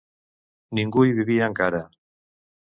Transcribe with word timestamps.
Ningú 0.79 1.03
hi 1.09 1.13
vivia 1.19 1.51
encara. 1.53 1.83